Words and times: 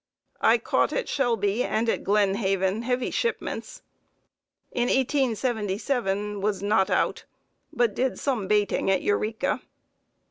I 0.41 0.57
caught 0.57 0.91
at 0.93 1.07
Shelby 1.07 1.63
and 1.63 1.87
at 1.87 2.03
Glen 2.03 2.33
Haven 2.33 2.81
heavy 2.81 3.11
shipments. 3.11 3.83
In 4.71 4.85
1877 4.87 6.41
was 6.41 6.63
not 6.63 6.89
out, 6.89 7.25
but 7.71 7.93
did 7.93 8.17
some 8.17 8.47
baiting 8.47 8.89
at 8.89 9.03
Eureka. 9.03 9.61